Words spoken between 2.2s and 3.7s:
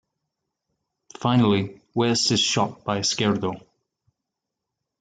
is shot by Esquerdo.